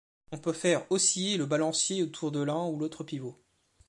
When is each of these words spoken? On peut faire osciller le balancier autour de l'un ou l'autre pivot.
On 0.31 0.39
peut 0.39 0.51
faire 0.51 0.91
osciller 0.91 1.37
le 1.37 1.45
balancier 1.45 2.01
autour 2.01 2.31
de 2.31 2.41
l'un 2.41 2.65
ou 2.65 2.79
l'autre 2.79 3.03
pivot. 3.03 3.39